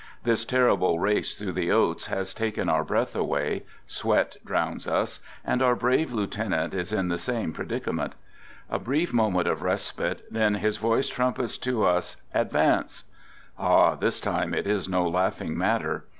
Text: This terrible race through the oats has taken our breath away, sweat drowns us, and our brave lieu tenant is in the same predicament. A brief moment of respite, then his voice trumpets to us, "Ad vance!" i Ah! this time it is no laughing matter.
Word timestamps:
This 0.23 0.45
terrible 0.45 0.97
race 0.97 1.37
through 1.37 1.51
the 1.51 1.69
oats 1.69 2.07
has 2.07 2.33
taken 2.33 2.67
our 2.69 2.83
breath 2.83 3.15
away, 3.15 3.65
sweat 3.85 4.35
drowns 4.43 4.87
us, 4.87 5.19
and 5.45 5.61
our 5.61 5.75
brave 5.75 6.11
lieu 6.11 6.25
tenant 6.25 6.73
is 6.73 6.91
in 6.91 7.09
the 7.09 7.19
same 7.19 7.53
predicament. 7.53 8.15
A 8.67 8.79
brief 8.79 9.13
moment 9.13 9.47
of 9.47 9.61
respite, 9.61 10.23
then 10.33 10.55
his 10.55 10.77
voice 10.77 11.07
trumpets 11.07 11.55
to 11.59 11.83
us, 11.85 12.17
"Ad 12.33 12.51
vance!" 12.51 13.03
i 13.59 13.63
Ah! 13.63 13.93
this 13.95 14.19
time 14.19 14.55
it 14.55 14.65
is 14.65 14.89
no 14.89 15.07
laughing 15.07 15.55
matter. 15.55 16.05